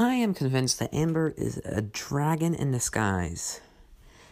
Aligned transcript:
I 0.00 0.14
am 0.14 0.32
convinced 0.32 0.78
that 0.78 0.94
Amber 0.94 1.34
is 1.36 1.60
a 1.64 1.82
dragon 1.82 2.54
in 2.54 2.70
disguise. 2.70 3.60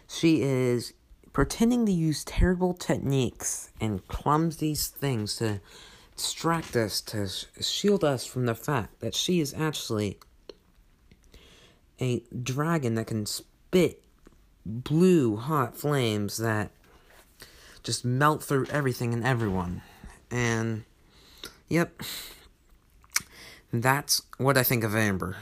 She 0.09 0.41
is 0.43 0.93
pretending 1.33 1.87
to 1.87 1.93
use 1.93 2.23
terrible 2.23 2.73
techniques 2.73 3.73
and 3.81 4.07
clumsy 4.07 4.77
things 4.77 5.37
to 5.39 5.61
distract 6.15 6.77
us, 6.77 7.01
to 7.01 7.29
shield 7.61 8.05
us 8.05 8.25
from 8.25 8.47
the 8.47 8.55
fact 8.55 9.01
that 9.01 9.13
she 9.17 9.41
is 9.41 9.55
actually 9.55 10.21
a 12.01 12.23
dragon 12.43 12.95
that 12.95 13.09
can 13.09 13.27
spit 13.27 14.05
blue 14.65 15.35
hot 15.35 15.77
flames 15.77 16.37
that 16.37 16.71
just 17.83 18.05
melt 18.05 18.41
through 18.41 18.67
everything 18.67 19.13
and 19.13 19.25
everyone. 19.25 19.83
And, 20.31 20.85
yep, 21.69 22.03
that's 23.73 24.23
what 24.39 24.57
I 24.57 24.63
think 24.63 24.85
of 24.85 24.95
Amber. 24.95 25.37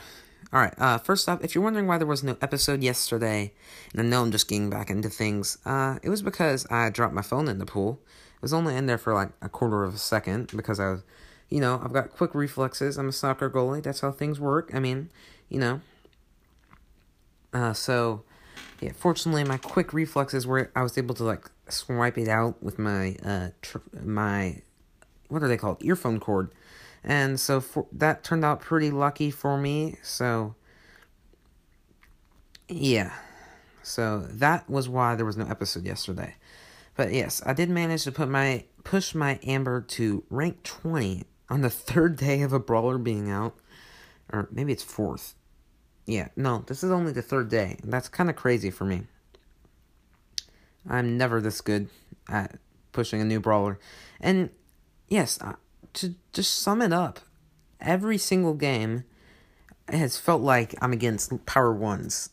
Alright, 0.53 0.75
uh, 0.79 0.99
first 0.99 1.29
off, 1.29 1.43
if 1.43 1.55
you're 1.55 1.65
wondering 1.65 1.87
why 1.87 1.99
there 1.99 2.07
was 2.07 2.23
no 2.23 2.37
episode 2.41 2.83
yesterday, 2.83 3.53
and 3.93 4.01
I 4.01 4.05
know 4.05 4.23
I'm 4.23 4.31
just 4.31 4.49
getting 4.49 4.71
back 4.71 4.89
into 4.89 5.09
things, 5.09 5.59
uh, 5.67 5.99
it 6.03 6.11
was 6.11 6.23
because 6.23 6.65
I 6.71 6.91
dropped 6.91 7.13
my 7.15 7.23
phone 7.23 7.49
in 7.49 7.59
the 7.59 7.67
pool. 7.67 8.01
It 8.37 8.43
was 8.43 8.55
only 8.55 8.77
in 8.77 8.87
there 8.87 8.99
for 8.99 9.15
like 9.15 9.31
a 9.43 9.49
quarter 9.49 9.83
of 9.83 9.95
a 9.95 9.99
second 9.99 10.53
because 10.55 10.79
I 10.79 10.91
was, 10.91 11.03
you 11.49 11.61
know, 11.61 11.81
I've 11.83 11.93
got 11.93 12.13
quick 12.13 12.35
reflexes. 12.35 12.99
I'm 12.99 13.09
a 13.09 13.13
soccer 13.13 13.51
goalie. 13.51 13.83
That's 13.83 14.01
how 14.01 14.13
things 14.13 14.39
work. 14.39 14.71
I 14.73 14.79
mean, 14.79 15.11
you 15.49 15.59
know. 15.59 15.81
Uh, 17.53 17.73
so, 17.73 18.23
yeah, 18.81 18.93
fortunately, 18.95 19.45
my 19.45 19.57
quick 19.57 19.93
reflexes 19.93 20.47
were 20.47 20.71
I 20.77 20.83
was 20.83 20.97
able 20.99 21.15
to 21.17 21.25
like 21.25 21.51
swipe 21.69 22.19
it 22.19 22.29
out 22.29 22.63
with 22.63 22.79
my 22.79 23.17
uh 23.25 23.49
tr- 23.63 23.79
my 24.03 24.61
what 25.29 25.43
are 25.43 25.49
they 25.49 25.57
called 25.57 25.83
earphone 25.83 26.21
cord, 26.21 26.51
and 27.05 27.39
so 27.39 27.61
for 27.61 27.87
that 27.93 28.25
turned 28.25 28.45
out 28.45 28.61
pretty 28.61 28.91
lucky 28.91 29.31
for 29.31 29.59
me. 29.59 29.97
So 30.03 30.55
yeah, 32.69 33.13
so 33.83 34.21
that 34.21 34.69
was 34.69 34.89
why 34.89 35.15
there 35.15 35.27
was 35.27 35.37
no 35.37 35.47
episode 35.47 35.85
yesterday. 35.85 36.35
But 36.97 37.13
yes, 37.13 37.43
I 37.45 37.53
did 37.53 37.69
manage 37.69 38.05
to 38.05 38.13
put 38.13 38.29
my 38.29 38.65
push 38.83 39.15
my 39.15 39.39
Amber 39.45 39.83
to 39.83 40.25
rank 40.31 40.63
twenty 40.63 41.25
on 41.51 41.61
the 41.61 41.71
third 41.71 42.17
day 42.17 42.43
of 42.43 42.53
a 42.53 42.61
brawler 42.61 42.99
being 42.99 43.31
out, 43.31 43.55
or 44.33 44.49
maybe 44.51 44.73
it's 44.73 44.83
fourth. 44.83 45.35
Yeah, 46.07 46.29
no, 46.37 46.65
this 46.67 46.85
is 46.85 46.91
only 46.91 47.13
the 47.13 47.23
third 47.23 47.49
day. 47.49 47.79
That's 47.83 48.09
kind 48.09 48.29
of 48.29 48.37
crazy 48.37 48.71
for 48.71 48.85
me. 48.85 49.03
I'm 50.89 51.17
never 51.17 51.41
this 51.41 51.61
good 51.61 51.89
at 52.29 52.59
pushing 52.93 53.21
a 53.21 53.25
new 53.25 53.41
brawler. 53.41 53.79
And 54.21 54.51
yes, 55.09 55.39
to 55.95 56.15
just 56.33 56.59
sum 56.59 56.83
it 56.83 56.93
up, 56.93 57.21
every 57.81 58.19
single 58.19 58.55
game 58.55 59.05
has 59.89 60.17
felt 60.17 60.43
like 60.43 60.75
I'm 60.81 60.93
against 60.93 61.45
power 61.47 61.73
ones. 61.73 62.31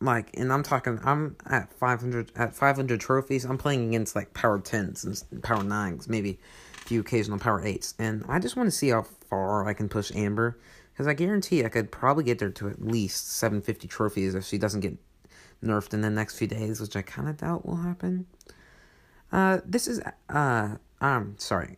Like, 0.00 0.30
and 0.36 0.52
I'm 0.52 0.62
talking, 0.62 1.00
I'm 1.02 1.36
at 1.46 1.72
500, 1.72 2.32
at 2.36 2.54
500 2.54 3.00
trophies, 3.00 3.44
I'm 3.44 3.58
playing 3.58 3.88
against 3.88 4.14
like 4.14 4.32
power 4.32 4.58
10s 4.58 5.04
and 5.04 5.42
power 5.42 5.62
9s, 5.62 6.08
maybe 6.08 6.38
a 6.76 6.80
few 6.86 7.00
occasional 7.00 7.38
power 7.38 7.62
8s. 7.62 7.94
And 7.98 8.24
I 8.28 8.38
just 8.38 8.56
want 8.56 8.68
to 8.68 8.76
see 8.76 8.90
how 8.90 9.02
far 9.02 9.66
I 9.66 9.74
can 9.74 9.88
push 9.88 10.14
Amber. 10.14 10.58
Because 10.92 11.06
I 11.06 11.14
guarantee 11.14 11.64
I 11.64 11.68
could 11.68 11.92
probably 11.92 12.24
get 12.24 12.40
there 12.40 12.50
to 12.50 12.68
at 12.68 12.84
least 12.84 13.34
750 13.34 13.86
trophies 13.86 14.34
if 14.34 14.44
she 14.44 14.58
doesn't 14.58 14.80
get 14.80 14.96
nerfed 15.62 15.94
in 15.94 16.00
the 16.00 16.10
next 16.10 16.36
few 16.36 16.48
days, 16.48 16.80
which 16.80 16.96
I 16.96 17.02
kind 17.02 17.28
of 17.28 17.36
doubt 17.36 17.64
will 17.64 17.76
happen. 17.76 18.26
Uh, 19.30 19.60
this 19.64 19.86
is, 19.86 20.00
uh, 20.28 20.76
I'm 21.00 21.38
sorry. 21.38 21.76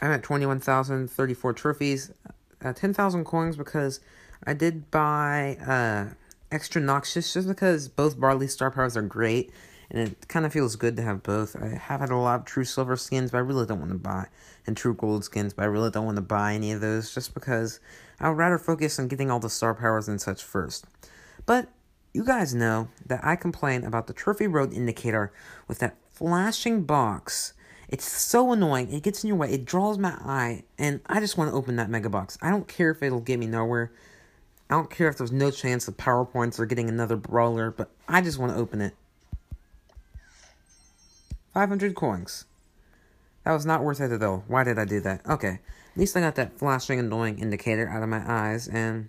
I'm 0.00 0.10
at 0.10 0.22
21,034 0.22 1.52
trophies, 1.54 2.12
uh, 2.64 2.72
10,000 2.72 3.24
coins 3.24 3.56
because 3.56 4.00
I 4.46 4.52
did 4.52 4.90
buy, 4.90 5.56
uh, 5.66 6.14
extra 6.50 6.80
noxious 6.80 7.32
just 7.32 7.48
because 7.48 7.88
both 7.88 8.20
barley 8.20 8.46
star 8.46 8.70
powers 8.70 8.96
are 8.96 9.02
great 9.02 9.52
and 9.90 10.00
it 10.00 10.28
kind 10.28 10.44
of 10.44 10.52
feels 10.52 10.76
good 10.76 10.96
to 10.96 11.02
have 11.02 11.22
both. 11.22 11.56
I 11.56 11.68
have 11.68 12.00
had 12.00 12.10
a 12.10 12.16
lot 12.16 12.40
of 12.40 12.46
true 12.46 12.64
silver 12.64 12.96
skins, 12.96 13.30
but 13.30 13.38
I 13.38 13.40
really 13.40 13.66
don't 13.66 13.78
want 13.78 13.92
to 13.92 13.98
buy, 13.98 14.26
and 14.66 14.76
true 14.76 14.94
gold 14.94 15.24
skins, 15.24 15.54
but 15.54 15.62
I 15.62 15.66
really 15.66 15.90
don't 15.90 16.04
want 16.04 16.16
to 16.16 16.22
buy 16.22 16.54
any 16.54 16.72
of 16.72 16.80
those 16.80 17.14
just 17.14 17.34
because 17.34 17.80
I 18.18 18.28
would 18.28 18.38
rather 18.38 18.58
focus 18.58 18.98
on 18.98 19.08
getting 19.08 19.30
all 19.30 19.38
the 19.38 19.50
star 19.50 19.74
powers 19.74 20.08
and 20.08 20.20
such 20.20 20.42
first. 20.42 20.86
But 21.44 21.68
you 22.12 22.24
guys 22.24 22.54
know 22.54 22.88
that 23.04 23.24
I 23.24 23.36
complain 23.36 23.84
about 23.84 24.06
the 24.06 24.12
Trophy 24.12 24.46
Road 24.46 24.72
indicator 24.72 25.32
with 25.68 25.78
that 25.78 25.96
flashing 26.10 26.82
box. 26.82 27.52
It's 27.88 28.10
so 28.10 28.52
annoying. 28.52 28.92
It 28.92 29.02
gets 29.02 29.22
in 29.22 29.28
your 29.28 29.36
way. 29.36 29.52
It 29.52 29.64
draws 29.64 29.98
my 29.98 30.10
eye, 30.10 30.64
and 30.78 31.00
I 31.06 31.20
just 31.20 31.38
want 31.38 31.50
to 31.50 31.56
open 31.56 31.76
that 31.76 31.88
mega 31.88 32.10
box. 32.10 32.36
I 32.42 32.50
don't 32.50 32.66
care 32.66 32.90
if 32.90 33.02
it'll 33.02 33.20
get 33.20 33.38
me 33.38 33.46
nowhere. 33.46 33.92
I 34.68 34.74
don't 34.74 34.90
care 34.90 35.08
if 35.08 35.16
there's 35.16 35.32
no 35.32 35.50
chance 35.52 35.86
of 35.86 35.96
Power 35.96 36.24
Points 36.24 36.58
or 36.58 36.66
getting 36.66 36.88
another 36.88 37.16
brawler, 37.16 37.70
but 37.70 37.90
I 38.08 38.20
just 38.20 38.38
want 38.38 38.52
to 38.52 38.58
open 38.58 38.80
it. 38.80 38.94
500 41.54 41.94
coins. 41.94 42.44
That 43.44 43.52
was 43.52 43.64
not 43.64 43.84
worth 43.84 44.00
it 44.00 44.18
though. 44.18 44.42
Why 44.48 44.64
did 44.64 44.78
I 44.78 44.84
do 44.84 45.00
that? 45.00 45.24
Okay. 45.24 45.60
At 45.96 45.96
least 45.96 46.16
I 46.16 46.20
got 46.20 46.34
that 46.34 46.58
flashing 46.58 46.98
annoying 46.98 47.38
indicator 47.38 47.88
out 47.88 48.02
of 48.02 48.08
my 48.08 48.22
eyes, 48.26 48.66
and 48.66 49.08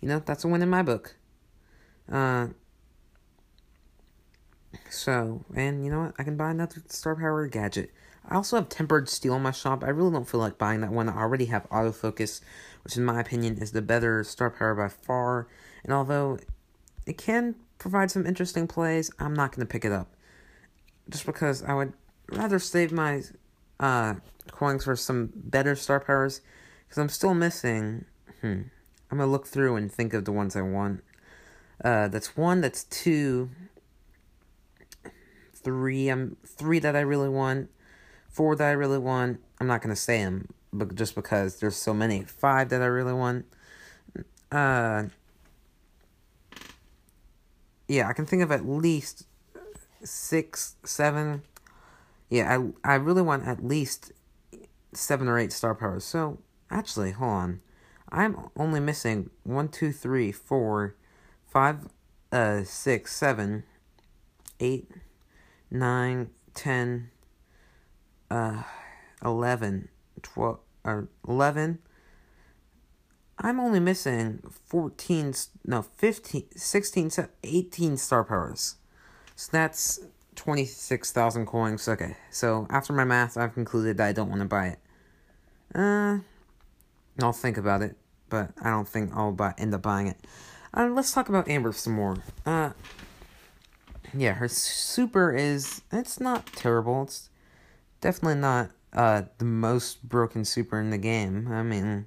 you 0.00 0.08
know, 0.08 0.22
that's 0.24 0.44
a 0.44 0.48
win 0.48 0.62
in 0.62 0.70
my 0.70 0.82
book. 0.82 1.14
Uh, 2.10 2.48
so, 4.90 5.44
and 5.54 5.84
you 5.84 5.90
know 5.90 6.00
what? 6.00 6.14
I 6.18 6.24
can 6.24 6.36
buy 6.36 6.50
another 6.50 6.82
star 6.88 7.16
power 7.16 7.46
gadget. 7.46 7.90
I 8.28 8.34
also 8.34 8.56
have 8.56 8.68
tempered 8.68 9.08
steel 9.08 9.36
in 9.36 9.42
my 9.42 9.52
shop. 9.52 9.82
I 9.82 9.88
really 9.88 10.12
don't 10.12 10.28
feel 10.28 10.40
like 10.40 10.58
buying 10.58 10.80
that 10.82 10.92
one. 10.92 11.08
I 11.08 11.16
already 11.16 11.46
have 11.46 11.68
autofocus, 11.70 12.40
which 12.84 12.96
in 12.96 13.04
my 13.04 13.20
opinion 13.20 13.58
is 13.58 13.72
the 13.72 13.82
better 13.82 14.22
star 14.24 14.50
power 14.50 14.74
by 14.74 14.88
far. 14.88 15.48
And 15.82 15.92
although 15.92 16.38
it 17.06 17.16
can 17.16 17.54
provide 17.78 18.10
some 18.10 18.26
interesting 18.26 18.66
plays, 18.66 19.10
I'm 19.18 19.34
not 19.34 19.52
going 19.52 19.66
to 19.66 19.70
pick 19.70 19.84
it 19.84 19.92
up 19.92 20.08
just 21.08 21.26
because 21.26 21.62
I 21.62 21.74
would 21.74 21.92
rather 22.30 22.58
save 22.58 22.92
my 22.92 23.22
uh, 23.80 24.14
coins 24.50 24.84
for 24.84 24.96
some 24.96 25.30
better 25.34 25.74
star 25.74 26.00
powers 26.00 26.40
because 26.86 26.98
I'm 26.98 27.08
still 27.08 27.34
missing. 27.34 28.04
Hmm. 28.40 28.62
I'm 29.10 29.18
gonna 29.18 29.30
look 29.30 29.46
through 29.46 29.76
and 29.76 29.90
think 29.90 30.12
of 30.12 30.24
the 30.24 30.32
ones 30.32 30.54
I 30.54 30.62
want. 30.62 31.02
Uh, 31.82 32.08
that's 32.08 32.36
one. 32.36 32.60
That's 32.60 32.84
two. 32.84 33.50
Three. 35.62 36.08
I'm 36.08 36.36
three 36.44 36.78
that 36.78 36.96
I 36.96 37.00
really 37.00 37.28
want. 37.28 37.70
Four 38.28 38.56
that 38.56 38.66
I 38.68 38.72
really 38.72 38.98
want. 38.98 39.40
I'm 39.60 39.66
not 39.66 39.82
gonna 39.82 39.96
say 39.96 40.22
them, 40.22 40.48
but 40.72 40.94
just 40.94 41.14
because 41.14 41.60
there's 41.60 41.76
so 41.76 41.94
many. 41.94 42.22
Five 42.22 42.68
that 42.70 42.82
I 42.82 42.86
really 42.86 43.14
want. 43.14 43.46
Uh. 44.50 45.04
Yeah, 47.88 48.08
I 48.08 48.12
can 48.12 48.26
think 48.26 48.42
of 48.42 48.52
at 48.52 48.68
least 48.68 49.26
six, 50.04 50.76
seven. 50.84 51.42
Yeah, 52.28 52.58
I 52.84 52.92
I 52.92 52.94
really 52.96 53.22
want 53.22 53.46
at 53.46 53.64
least 53.64 54.12
seven 54.92 55.28
or 55.28 55.38
eight 55.38 55.52
star 55.52 55.74
powers. 55.74 56.04
So 56.04 56.38
actually, 56.70 57.12
hold 57.12 57.30
on. 57.30 57.60
I'm 58.10 58.50
only 58.56 58.80
missing 58.80 59.30
one, 59.44 59.68
two, 59.68 59.92
three, 59.92 60.32
four, 60.32 60.94
five, 61.46 61.88
uh, 62.32 62.64
six, 62.64 63.14
seven, 63.14 63.64
eight, 64.60 64.90
nine, 65.70 66.30
ten, 66.54 67.10
uh, 68.30 68.62
eleven, 69.24 69.88
twelve, 70.22 70.60
or 70.84 71.08
eleven. 71.26 71.78
I'm 73.40 73.60
only 73.60 73.78
missing 73.78 74.40
14, 74.66 75.32
no, 75.64 75.82
15, 75.82 76.46
16, 76.56 77.10
18 77.44 77.96
star 77.96 78.24
powers. 78.24 78.74
So 79.36 79.50
that's 79.52 80.00
26,000 80.34 81.46
coins. 81.46 81.88
Okay, 81.88 82.16
so 82.30 82.66
after 82.68 82.92
my 82.92 83.04
math, 83.04 83.36
I've 83.36 83.54
concluded 83.54 83.96
that 83.98 84.08
I 84.08 84.12
don't 84.12 84.28
want 84.28 84.40
to 84.40 84.48
buy 84.48 84.66
it. 84.68 84.78
Uh, 85.72 86.18
I'll 87.22 87.32
think 87.32 87.56
about 87.56 87.82
it, 87.82 87.96
but 88.28 88.50
I 88.60 88.70
don't 88.70 88.88
think 88.88 89.12
I'll 89.14 89.32
buy, 89.32 89.54
end 89.56 89.72
up 89.74 89.82
buying 89.82 90.08
it. 90.08 90.16
Uh, 90.74 90.88
let's 90.88 91.12
talk 91.12 91.28
about 91.28 91.48
Amber 91.48 91.72
some 91.72 91.94
more. 91.94 92.16
Uh, 92.44 92.70
yeah, 94.14 94.34
her 94.34 94.48
super 94.48 95.34
is, 95.34 95.82
it's 95.92 96.20
not 96.20 96.46
terrible. 96.46 97.02
It's 97.02 97.30
definitely 98.00 98.40
not, 98.40 98.70
uh, 98.92 99.22
the 99.38 99.44
most 99.44 100.08
broken 100.08 100.44
super 100.44 100.80
in 100.80 100.90
the 100.90 100.98
game. 100.98 101.48
I 101.50 101.62
mean, 101.62 102.06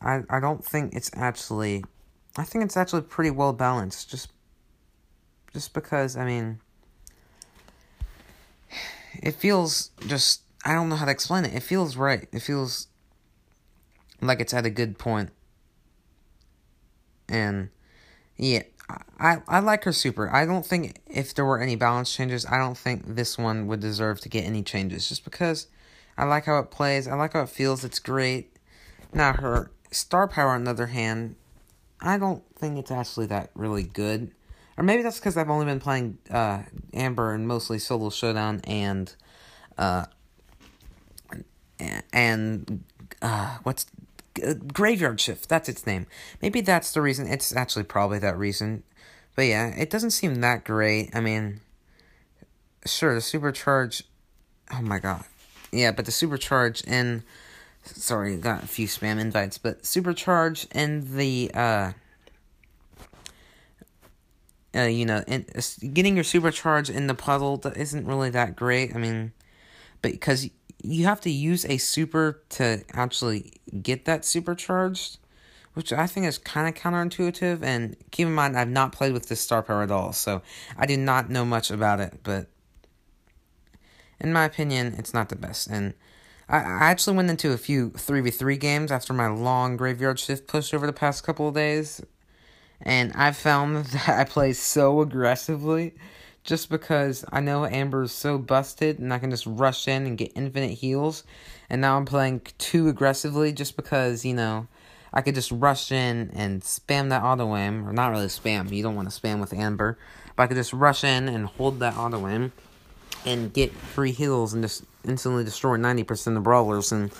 I, 0.00 0.22
I 0.28 0.40
don't 0.40 0.64
think 0.64 0.94
it's 0.94 1.10
actually, 1.14 1.84
I 2.36 2.44
think 2.44 2.64
it's 2.64 2.76
actually 2.76 3.02
pretty 3.02 3.30
well 3.30 3.52
balanced. 3.52 4.10
Just 4.10 4.30
just 5.52 5.72
because, 5.72 6.16
I 6.16 6.26
mean, 6.26 6.60
it 9.22 9.34
feels 9.34 9.90
just, 10.06 10.42
I 10.66 10.74
don't 10.74 10.90
know 10.90 10.96
how 10.96 11.06
to 11.06 11.10
explain 11.10 11.46
it. 11.46 11.54
It 11.54 11.62
feels 11.62 11.96
right. 11.96 12.28
It 12.30 12.40
feels 12.40 12.88
like 14.20 14.40
it's 14.40 14.52
at 14.52 14.66
a 14.66 14.70
good 14.70 14.98
point. 14.98 15.30
And, 17.26 17.70
yeah, 18.36 18.64
I, 19.18 19.38
I 19.48 19.60
like 19.60 19.84
her 19.84 19.92
super. 19.92 20.32
I 20.32 20.44
don't 20.44 20.64
think 20.64 21.00
if 21.06 21.34
there 21.34 21.44
were 21.44 21.60
any 21.60 21.76
balance 21.76 22.14
changes, 22.14 22.46
I 22.46 22.58
don't 22.58 22.78
think 22.78 23.16
this 23.16 23.36
one 23.36 23.66
would 23.66 23.80
deserve 23.80 24.20
to 24.20 24.28
get 24.28 24.44
any 24.44 24.62
changes. 24.62 25.08
Just 25.08 25.24
because 25.24 25.66
I 26.16 26.24
like 26.24 26.44
how 26.44 26.58
it 26.58 26.70
plays, 26.70 27.08
I 27.08 27.14
like 27.14 27.32
how 27.32 27.42
it 27.42 27.48
feels, 27.48 27.84
it's 27.84 27.98
great. 27.98 28.56
Now, 29.12 29.32
her 29.32 29.70
Star 29.90 30.28
Power, 30.28 30.50
on 30.50 30.64
the 30.64 30.70
other 30.70 30.86
hand, 30.86 31.36
I 32.00 32.18
don't 32.18 32.42
think 32.56 32.78
it's 32.78 32.90
actually 32.90 33.26
that 33.26 33.50
really 33.54 33.82
good. 33.82 34.30
Or 34.76 34.84
maybe 34.84 35.02
that's 35.02 35.18
because 35.18 35.36
I've 35.36 35.50
only 35.50 35.64
been 35.64 35.80
playing 35.80 36.18
uh, 36.30 36.62
Amber 36.92 37.32
and 37.32 37.48
mostly 37.48 37.78
Solo 37.78 38.10
Showdown 38.10 38.60
and 38.64 39.14
uh, 39.78 40.04
and 42.12 42.84
uh, 43.22 43.58
what's 43.62 43.86
Graveyard 44.72 45.20
Shift? 45.20 45.48
That's 45.48 45.68
its 45.68 45.86
name. 45.86 46.06
Maybe 46.40 46.60
that's 46.60 46.92
the 46.92 47.02
reason. 47.02 47.26
It's 47.26 47.54
actually 47.54 47.84
probably 47.84 48.18
that 48.20 48.38
reason. 48.38 48.82
But 49.34 49.46
yeah, 49.46 49.68
it 49.68 49.90
doesn't 49.90 50.12
seem 50.12 50.36
that 50.36 50.64
great. 50.64 51.14
I 51.14 51.20
mean, 51.20 51.60
sure, 52.84 53.14
the 53.14 53.20
supercharge. 53.20 54.02
Oh 54.72 54.82
my 54.82 54.98
god. 54.98 55.24
Yeah, 55.72 55.92
but 55.92 56.06
the 56.06 56.12
supercharge 56.12 56.82
and 56.86 57.22
Sorry, 57.94 58.36
got 58.36 58.64
a 58.64 58.66
few 58.66 58.88
spam 58.88 59.20
invites, 59.20 59.58
but 59.58 59.82
supercharge 59.82 60.66
and 60.72 61.06
the. 61.08 61.50
uh 61.54 61.92
uh, 64.74 64.82
you 64.82 65.06
know, 65.06 65.24
uh, 65.26 65.38
getting 65.94 66.16
your 66.16 66.24
supercharge 66.24 66.94
in 66.94 67.06
the 67.06 67.14
puzzle 67.14 67.62
isn't 67.76 68.06
really 68.06 68.28
that 68.28 68.54
great. 68.54 68.94
I 68.94 68.98
mean, 68.98 69.32
because 70.02 70.50
you 70.86 71.04
have 71.04 71.20
to 71.22 71.30
use 71.30 71.64
a 71.64 71.78
super 71.78 72.42
to 72.50 72.84
actually 72.92 73.54
get 73.82 74.04
that 74.04 74.24
supercharged, 74.24 75.18
which 75.74 75.92
I 75.92 76.06
think 76.06 76.26
is 76.26 76.38
kind 76.38 76.68
of 76.68 76.80
counterintuitive. 76.80 77.62
And 77.62 77.96
keep 78.10 78.26
in 78.26 78.34
mind, 78.34 78.56
I've 78.56 78.68
not 78.68 78.92
played 78.92 79.12
with 79.12 79.28
this 79.28 79.40
star 79.40 79.62
power 79.62 79.82
at 79.82 79.90
all, 79.90 80.12
so 80.12 80.42
I 80.78 80.86
do 80.86 80.96
not 80.96 81.28
know 81.28 81.44
much 81.44 81.70
about 81.70 82.00
it. 82.00 82.20
But 82.22 82.46
in 84.20 84.32
my 84.32 84.44
opinion, 84.44 84.94
it's 84.98 85.12
not 85.12 85.28
the 85.28 85.36
best. 85.36 85.66
And 85.66 85.94
I, 86.48 86.58
I 86.58 86.90
actually 86.90 87.16
went 87.16 87.30
into 87.30 87.52
a 87.52 87.58
few 87.58 87.90
3v3 87.90 88.58
games 88.60 88.92
after 88.92 89.12
my 89.12 89.26
long 89.26 89.76
graveyard 89.76 90.20
shift 90.20 90.46
push 90.46 90.72
over 90.72 90.86
the 90.86 90.92
past 90.92 91.24
couple 91.24 91.48
of 91.48 91.54
days. 91.54 92.00
And 92.80 93.12
I 93.14 93.32
found 93.32 93.76
that 93.86 94.08
I 94.08 94.24
play 94.24 94.52
so 94.52 95.00
aggressively 95.00 95.94
just 96.46 96.70
because 96.70 97.24
I 97.30 97.40
know 97.40 97.66
Amber 97.66 98.04
is 98.04 98.12
so 98.12 98.38
busted 98.38 99.00
and 99.00 99.12
I 99.12 99.18
can 99.18 99.30
just 99.30 99.44
rush 99.46 99.88
in 99.88 100.06
and 100.06 100.16
get 100.16 100.32
infinite 100.36 100.70
heals. 100.70 101.24
And 101.68 101.80
now 101.80 101.96
I'm 101.96 102.06
playing 102.06 102.42
too 102.58 102.88
aggressively 102.88 103.52
just 103.52 103.76
because, 103.76 104.24
you 104.24 104.32
know, 104.32 104.68
I 105.12 105.22
could 105.22 105.34
just 105.34 105.50
rush 105.50 105.90
in 105.90 106.30
and 106.34 106.62
spam 106.62 107.08
that 107.10 107.24
auto 107.24 107.54
aim. 107.56 107.86
Or 107.86 107.92
not 107.92 108.12
really 108.12 108.26
spam, 108.26 108.70
you 108.70 108.82
don't 108.82 108.94
want 108.94 109.10
to 109.10 109.20
spam 109.20 109.40
with 109.40 109.52
Amber. 109.52 109.98
But 110.36 110.44
I 110.44 110.46
could 110.46 110.56
just 110.56 110.72
rush 110.72 111.02
in 111.02 111.28
and 111.28 111.46
hold 111.46 111.80
that 111.80 111.96
auto 111.96 112.26
aim 112.28 112.52
and 113.24 113.52
get 113.52 113.72
free 113.72 114.12
heals 114.12 114.54
and 114.54 114.62
just 114.62 114.84
instantly 115.04 115.42
destroy 115.42 115.76
90% 115.76 116.28
of 116.28 116.34
the 116.34 116.40
brawlers. 116.40 116.92
And 116.92 117.10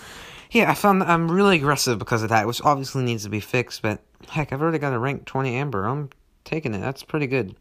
yeah, 0.51 0.71
I 0.71 0.73
found 0.73 1.01
that 1.01 1.09
I'm 1.09 1.29
really 1.29 1.57
aggressive 1.57 1.99
because 1.99 2.23
of 2.23 2.29
that, 2.29 2.47
which 2.47 2.61
obviously 2.61 3.03
needs 3.03 3.23
to 3.23 3.29
be 3.29 3.41
fixed. 3.41 3.81
But 3.81 3.99
heck, 4.29 4.53
I've 4.53 4.61
already 4.61 4.79
got 4.79 4.93
a 4.93 4.99
rank 4.99 5.25
20 5.25 5.53
Amber. 5.55 5.85
I'm 5.85 6.11
taking 6.45 6.73
it. 6.73 6.79
That's 6.79 7.03
pretty 7.03 7.27
good. 7.27 7.57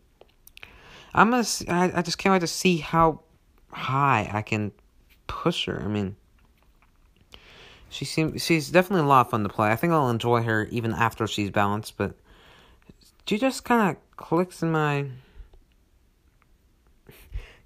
I'm 1.16 1.30
gonna. 1.30 1.46
I 1.68 1.98
I 1.98 2.02
just 2.02 2.18
can't 2.18 2.32
wait 2.34 2.40
to 2.40 2.46
see 2.46 2.76
how 2.76 3.20
high 3.72 4.30
I 4.32 4.42
can 4.42 4.70
push 5.26 5.64
her. 5.64 5.80
I 5.82 5.88
mean, 5.88 6.14
she 7.88 8.04
seems 8.04 8.44
she's 8.44 8.70
definitely 8.70 9.06
a 9.06 9.08
lot 9.08 9.22
of 9.22 9.30
fun 9.30 9.42
to 9.42 9.48
play. 9.48 9.70
I 9.70 9.76
think 9.76 9.94
I'll 9.94 10.10
enjoy 10.10 10.42
her 10.42 10.66
even 10.66 10.92
after 10.92 11.26
she's 11.26 11.50
balanced. 11.50 11.96
But 11.96 12.14
she 13.26 13.38
just 13.38 13.64
kind 13.64 13.90
of 13.90 14.16
clicks 14.16 14.62
in 14.62 14.70
my 14.70 15.06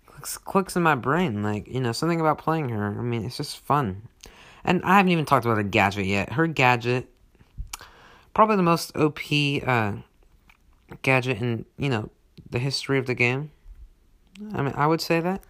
clicks 0.06 0.38
clicks 0.38 0.76
in 0.76 0.84
my 0.84 0.94
brain. 0.94 1.42
Like 1.42 1.66
you 1.66 1.80
know 1.80 1.90
something 1.90 2.20
about 2.20 2.38
playing 2.38 2.68
her. 2.68 2.86
I 2.86 3.02
mean, 3.02 3.24
it's 3.24 3.36
just 3.36 3.58
fun. 3.58 4.02
And 4.62 4.80
I 4.84 4.98
haven't 4.98 5.10
even 5.10 5.24
talked 5.24 5.44
about 5.44 5.56
her 5.56 5.64
gadget 5.64 6.06
yet. 6.06 6.34
Her 6.34 6.46
gadget, 6.46 7.08
probably 8.32 8.56
the 8.56 8.62
most 8.62 8.96
OP 8.96 9.18
uh, 9.66 9.94
gadget 11.02 11.40
in 11.42 11.64
you 11.76 11.88
know 11.88 12.10
the 12.50 12.58
history 12.58 12.98
of 12.98 13.06
the 13.06 13.14
game. 13.14 13.50
I 14.54 14.62
mean, 14.62 14.74
I 14.76 14.86
would 14.86 15.00
say 15.00 15.20
that. 15.20 15.42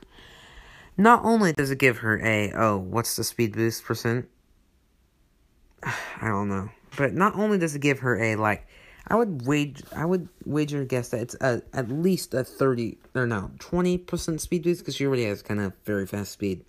Not 0.96 1.24
only 1.24 1.52
does 1.52 1.70
it 1.70 1.78
give 1.78 1.98
her 1.98 2.20
a, 2.24 2.52
oh, 2.52 2.76
what's 2.78 3.16
the 3.16 3.24
speed 3.24 3.52
boost 3.52 3.84
percent? 3.84 4.28
I 5.82 6.28
don't 6.28 6.48
know. 6.48 6.70
But 6.96 7.14
not 7.14 7.34
only 7.36 7.58
does 7.58 7.74
it 7.74 7.80
give 7.80 8.00
her 8.00 8.20
a, 8.20 8.36
like, 8.36 8.66
I 9.06 9.16
would 9.16 9.46
wager, 9.46 9.84
I 9.96 10.04
would 10.04 10.28
wager 10.44 10.84
guess 10.84 11.08
that 11.08 11.20
it's 11.20 11.34
a, 11.40 11.62
at 11.72 11.90
least 11.90 12.34
a 12.34 12.44
30, 12.44 12.98
or 13.14 13.26
no, 13.26 13.50
20% 13.58 14.40
speed 14.40 14.62
boost, 14.62 14.80
because 14.80 14.96
she 14.96 15.06
already 15.06 15.24
has 15.24 15.42
kind 15.42 15.60
of 15.60 15.72
very 15.84 16.06
fast 16.06 16.32
speed. 16.32 16.64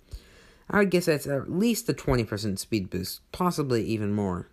I 0.70 0.78
would 0.78 0.90
guess 0.90 1.06
that's 1.06 1.26
at 1.26 1.50
least 1.50 1.88
a 1.88 1.92
20% 1.92 2.58
speed 2.58 2.88
boost, 2.88 3.20
possibly 3.32 3.84
even 3.84 4.12
more. 4.12 4.48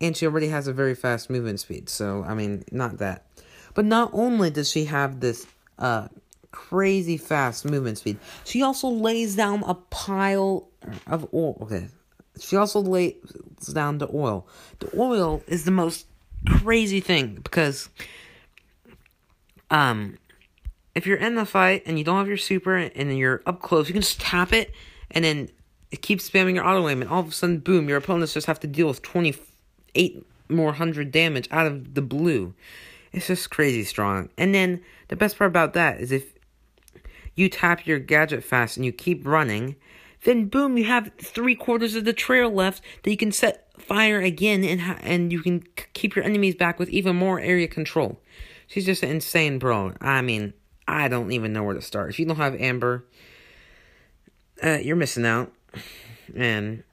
And 0.00 0.16
she 0.16 0.26
already 0.26 0.48
has 0.48 0.66
a 0.66 0.72
very 0.72 0.94
fast 0.94 1.30
movement 1.30 1.60
speed, 1.60 1.88
so, 1.88 2.22
I 2.24 2.34
mean, 2.34 2.64
not 2.70 2.98
that. 2.98 3.26
But 3.74 3.84
not 3.84 4.10
only 4.12 4.50
does 4.50 4.70
she 4.70 4.86
have 4.86 5.20
this 5.20 5.46
uh, 5.78 6.08
crazy 6.52 7.16
fast 7.16 7.64
movement 7.64 7.98
speed, 7.98 8.18
she 8.44 8.62
also 8.62 8.88
lays 8.88 9.36
down 9.36 9.62
a 9.66 9.74
pile 9.74 10.68
of 11.06 11.28
oil. 11.32 11.58
Okay. 11.62 11.88
She 12.38 12.56
also 12.56 12.80
lays 12.80 13.14
down 13.72 13.98
the 13.98 14.08
oil. 14.12 14.46
The 14.78 14.90
oil 14.98 15.42
is 15.46 15.64
the 15.64 15.70
most 15.70 16.06
crazy 16.46 17.00
thing 17.00 17.34
because 17.34 17.90
um 19.70 20.16
if 20.94 21.06
you're 21.06 21.18
in 21.18 21.34
the 21.34 21.44
fight 21.44 21.82
and 21.84 21.98
you 21.98 22.04
don't 22.04 22.16
have 22.16 22.28
your 22.28 22.38
super 22.38 22.76
and 22.76 23.16
you're 23.16 23.42
up 23.46 23.60
close, 23.60 23.88
you 23.88 23.92
can 23.92 24.02
just 24.02 24.20
tap 24.20 24.52
it 24.52 24.72
and 25.10 25.24
then 25.24 25.50
it 25.90 26.02
keeps 26.02 26.28
spamming 26.28 26.54
your 26.54 26.66
auto 26.66 26.88
aim 26.88 27.02
and 27.02 27.10
all 27.10 27.20
of 27.20 27.28
a 27.28 27.32
sudden 27.32 27.58
boom, 27.58 27.88
your 27.88 27.98
opponents 27.98 28.32
just 28.34 28.46
have 28.46 28.60
to 28.60 28.66
deal 28.66 28.88
with 28.88 29.02
28 29.02 30.26
more 30.48 30.72
hundred 30.72 31.12
damage 31.12 31.48
out 31.50 31.66
of 31.66 31.94
the 31.94 32.02
blue. 32.02 32.54
It's 33.12 33.26
just 33.26 33.50
crazy 33.50 33.84
strong. 33.84 34.30
And 34.38 34.54
then 34.54 34.82
the 35.08 35.16
best 35.16 35.36
part 35.36 35.48
about 35.48 35.72
that 35.74 36.00
is 36.00 36.12
if 36.12 36.32
you 37.34 37.48
tap 37.48 37.86
your 37.86 37.98
gadget 37.98 38.44
fast 38.44 38.76
and 38.76 38.86
you 38.86 38.92
keep 38.92 39.26
running, 39.26 39.76
then 40.24 40.46
boom, 40.46 40.76
you 40.76 40.84
have 40.84 41.10
three 41.18 41.54
quarters 41.54 41.94
of 41.94 42.04
the 42.04 42.12
trail 42.12 42.50
left 42.50 42.82
that 43.02 43.10
you 43.10 43.16
can 43.16 43.32
set 43.32 43.66
fire 43.80 44.20
again 44.20 44.62
and 44.62 44.80
ha- 44.82 44.98
and 45.02 45.32
you 45.32 45.40
can 45.40 45.62
c- 45.62 45.86
keep 45.94 46.14
your 46.14 46.24
enemies 46.24 46.54
back 46.54 46.78
with 46.78 46.90
even 46.90 47.16
more 47.16 47.40
area 47.40 47.66
control. 47.66 48.20
She's 48.66 48.84
just 48.86 49.02
an 49.02 49.10
insane 49.10 49.58
bro. 49.58 49.94
I 50.00 50.20
mean, 50.22 50.52
I 50.86 51.08
don't 51.08 51.32
even 51.32 51.52
know 51.52 51.62
where 51.62 51.74
to 51.74 51.82
start. 51.82 52.10
If 52.10 52.18
you 52.18 52.26
don't 52.26 52.36
have 52.36 52.60
Amber, 52.60 53.06
uh, 54.62 54.78
you're 54.82 54.96
missing 54.96 55.26
out. 55.26 55.52
And 56.36 56.84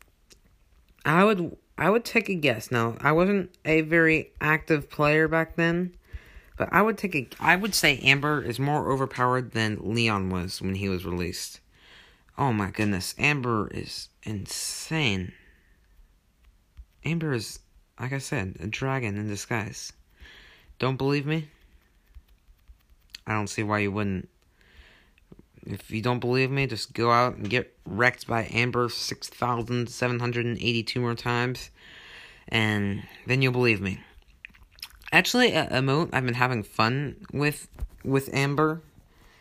I 1.05 1.23
would 1.23 1.57
I 1.77 1.89
would 1.89 2.05
take 2.05 2.29
a 2.29 2.35
guess. 2.35 2.71
Now, 2.71 2.95
I 3.01 3.11
wasn't 3.11 3.51
a 3.65 3.81
very 3.81 4.31
active 4.41 4.89
player 4.89 5.27
back 5.27 5.55
then, 5.55 5.95
but 6.57 6.69
I 6.71 6.81
would 6.81 6.97
take 6.97 7.15
a 7.15 7.27
I 7.39 7.55
would 7.55 7.73
say 7.73 7.97
Amber 7.99 8.41
is 8.41 8.59
more 8.59 8.91
overpowered 8.91 9.51
than 9.51 9.93
Leon 9.93 10.29
was 10.29 10.61
when 10.61 10.75
he 10.75 10.89
was 10.89 11.05
released. 11.05 11.61
Oh 12.37 12.51
my 12.51 12.71
goodness, 12.71 13.15
Amber 13.17 13.69
is 13.71 14.09
insane. 14.23 15.31
Amber 17.05 17.33
is 17.33 17.59
like 17.99 18.13
I 18.13 18.19
said, 18.19 18.57
a 18.59 18.67
dragon 18.67 19.17
in 19.17 19.27
disguise. 19.27 19.91
Don't 20.79 20.97
believe 20.97 21.25
me? 21.25 21.49
I 23.25 23.33
don't 23.33 23.47
see 23.47 23.63
why 23.63 23.79
you 23.79 23.91
wouldn't. 23.91 24.29
If 25.65 25.89
you 25.91 26.01
don't 26.01 26.19
believe 26.19 26.51
me, 26.51 26.65
just 26.67 26.93
go 26.93 27.11
out 27.11 27.35
and 27.35 27.49
get 27.49 27.75
wrecked 27.85 28.27
by 28.27 28.47
Amber 28.53 28.87
6,782 28.87 31.01
more 31.01 31.15
times, 31.15 31.71
and 32.47 33.03
then 33.25 33.41
you'll 33.41 33.51
believe 33.51 33.81
me. 33.81 33.99
Actually, 35.11 35.53
a 35.53 35.67
emote 35.67 36.09
I've 36.11 36.25
been 36.25 36.33
having 36.33 36.63
fun 36.63 37.17
with 37.31 37.67
with 38.03 38.33
Amber 38.33 38.81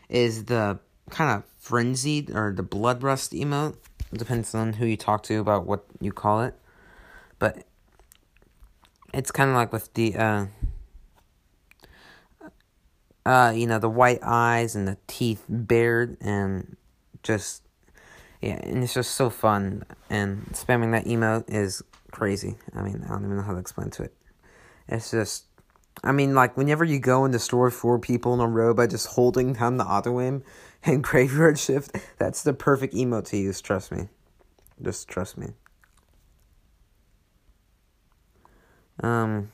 is 0.08 0.44
the 0.44 0.78
kind 1.10 1.36
of 1.36 1.44
frenzied 1.58 2.30
or 2.30 2.52
the 2.52 2.62
blood 2.62 3.02
rust 3.02 3.32
emote. 3.32 3.76
Depends 4.12 4.54
on 4.54 4.74
who 4.74 4.86
you 4.86 4.96
talk 4.96 5.24
to 5.24 5.40
about 5.40 5.66
what 5.66 5.84
you 6.00 6.12
call 6.12 6.42
it, 6.42 6.54
but 7.38 7.64
it's 9.12 9.32
kind 9.32 9.50
of 9.50 9.56
like 9.56 9.72
with 9.72 9.92
the 9.94 10.16
uh, 10.16 10.46
uh, 13.26 13.52
you 13.54 13.66
know, 13.66 13.80
the 13.80 13.90
white 13.90 14.20
eyes 14.22 14.76
and 14.76 14.86
the 14.86 14.96
teeth 15.08 15.44
bared 15.48 16.16
and 16.20 16.76
just 17.24 17.62
yeah, 18.40 18.60
and 18.62 18.84
it's 18.84 18.94
just 18.94 19.16
so 19.16 19.30
fun. 19.30 19.82
And 20.08 20.46
spamming 20.52 20.92
that 20.92 21.06
emote 21.06 21.44
is 21.48 21.82
crazy. 22.12 22.56
I 22.72 22.82
mean, 22.82 23.02
I 23.04 23.08
don't 23.08 23.24
even 23.24 23.36
know 23.36 23.42
how 23.42 23.52
to 23.52 23.58
explain 23.58 23.90
to 23.90 24.04
it. 24.04 24.14
It's 24.88 25.10
just 25.10 25.46
I 26.04 26.12
mean, 26.12 26.34
like, 26.34 26.56
whenever 26.56 26.84
you 26.84 26.98
go 26.98 27.24
and 27.24 27.32
destroy 27.32 27.70
four 27.70 27.98
people 27.98 28.34
in 28.34 28.40
a 28.40 28.46
row 28.46 28.74
by 28.74 28.86
just 28.86 29.08
holding 29.08 29.54
down 29.54 29.76
the 29.76 29.84
auto 29.84 30.20
aim 30.20 30.42
and 30.84 31.02
graveyard 31.04 31.58
shift, 31.58 31.96
that's 32.18 32.42
the 32.42 32.52
perfect 32.52 32.94
emote 32.94 33.26
to 33.26 33.36
use, 33.36 33.60
trust 33.60 33.90
me. 33.90 34.08
Just 34.80 35.08
trust 35.08 35.38
me. 35.38 35.48
Um. 39.02 39.50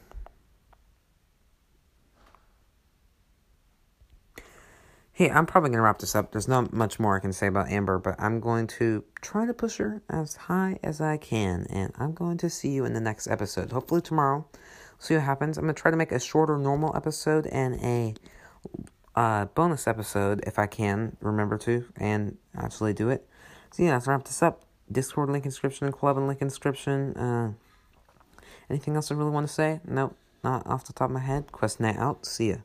Hey, 5.15 5.31
I'm 5.31 5.47
probably 5.47 5.69
going 5.69 5.79
to 5.79 5.83
wrap 5.83 5.99
this 5.99 6.17
up. 6.17 6.33
There's 6.33 6.49
not 6.49 6.73
much 6.73 6.99
more 6.99 7.17
I 7.17 7.21
can 7.21 7.33
say 7.33 7.47
about 7.47 7.69
Amber, 7.69 7.99
but 7.99 8.17
I'm 8.19 8.41
going 8.41 8.67
to 8.79 9.05
try 9.21 9.45
to 9.45 9.53
push 9.53 9.77
her 9.77 10.03
as 10.09 10.37
high 10.37 10.79
as 10.83 11.01
I 11.01 11.19
can. 11.19 11.67
And 11.69 11.93
I'm 11.99 12.15
going 12.15 12.39
to 12.39 12.49
see 12.51 12.71
you 12.71 12.85
in 12.87 12.95
the 12.95 13.01
next 13.01 13.27
episode. 13.27 13.73
Hopefully 13.73 14.01
tomorrow. 14.01 14.47
See 15.03 15.15
what 15.15 15.25
happens. 15.25 15.59
I'm 15.59 15.65
going 15.65 15.75
to 15.75 15.83
try 15.83 15.91
to 15.91 15.97
make 15.97 16.13
a 16.13 16.21
shorter 16.21 16.57
normal 16.57 16.97
episode 16.97 17.49
and 17.49 17.75
a 17.83 18.15
uh, 19.17 19.47
bonus 19.47 19.89
episode 19.89 20.45
if 20.47 20.61
I 20.61 20.69
can 20.69 21.17
remember 21.21 21.59
to 21.59 21.87
and 21.97 22.39
actually 22.57 22.93
do 22.93 23.09
it. 23.09 23.27
So 23.73 23.83
yeah, 23.83 23.95
let's 23.95 24.07
wrap 24.07 24.23
this 24.23 24.45
up. 24.45 24.63
Discord 24.93 25.29
link 25.29 25.45
inscription, 25.45 25.91
club 25.91 26.19
and 26.19 26.29
link 26.29 26.41
inscription. 26.41 27.17
Uh, 27.17 27.53
anything 28.71 28.95
else 28.95 29.11
I 29.11 29.17
really 29.17 29.33
want 29.33 29.49
to 29.49 29.53
say? 29.53 29.81
Nope, 29.85 30.17
not 30.45 30.65
off 30.69 30.85
the 30.85 30.93
top 30.93 31.11
of 31.11 31.15
my 31.15 31.21
head. 31.21 31.51
Quest 31.51 31.81
out. 31.81 32.25
See 32.25 32.51
ya. 32.51 32.59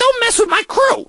Don't 0.00 0.20
mess 0.22 0.40
with 0.40 0.48
my 0.48 0.64
crew! 0.66 1.08